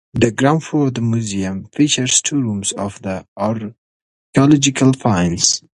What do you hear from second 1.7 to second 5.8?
features two rooms of archaeological finds.